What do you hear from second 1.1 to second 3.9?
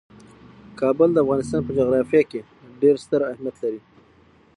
د افغانستان په جغرافیه کې ډیر ستر اهمیت لري.